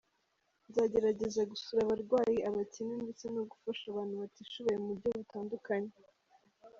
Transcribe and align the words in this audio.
Nzagerageza 0.69 1.41
gusura 1.51 1.79
abarwayi, 1.83 2.37
abakene 2.49 2.93
ndetse 3.03 3.25
no 3.35 3.41
gufasha 3.51 3.85
abantu 3.89 4.15
batishoboye 4.21 4.77
mu 4.83 4.87
buryo 4.91 5.09
butandukanye. 5.19 5.91